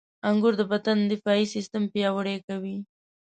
[0.29, 2.77] •انګور د بدن دفاعي سیستم پیاوړی کوي.